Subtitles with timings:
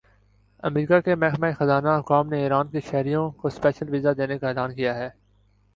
[0.63, 4.75] امریکا کے محکمہ خزانہ حکام نے ایران کے شہریوں کو سپیشل ویزا دینے کا اعلان
[4.75, 5.09] کیا ہے